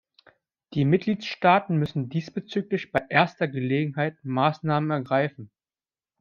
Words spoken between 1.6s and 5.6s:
müssen diesbezüglich bei erster Gelegenheit Maßnahmen ergreifen.